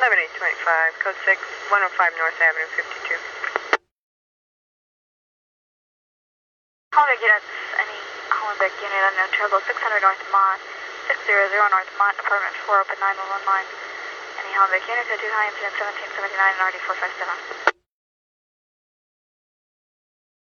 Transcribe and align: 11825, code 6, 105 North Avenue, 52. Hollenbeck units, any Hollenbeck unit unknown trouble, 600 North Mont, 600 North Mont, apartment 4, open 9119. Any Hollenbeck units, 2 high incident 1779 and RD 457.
11825, 0.00 0.96
code 1.04 1.18
6, 1.28 1.36
105 1.68 1.92
North 2.16 2.40
Avenue, 2.40 2.72
52. 2.72 3.20
Hollenbeck 6.96 7.20
units, 7.20 7.44
any 7.76 8.00
Hollenbeck 8.32 8.72
unit 8.80 9.02
unknown 9.12 9.28
trouble, 9.36 9.60
600 9.60 9.76
North 10.00 10.24
Mont, 10.32 10.56
600 11.04 11.52
North 11.52 11.92
Mont, 12.00 12.16
apartment 12.16 12.56
4, 12.64 12.80
open 12.80 12.96
9119. 12.96 14.40
Any 14.40 14.52
Hollenbeck 14.56 14.88
units, 14.88 15.12
2 15.12 15.20
high 15.36 15.52
incident 15.52 15.76
1779 16.16 16.32
and 16.32 16.64
RD 16.64 16.80
457. 17.68 17.79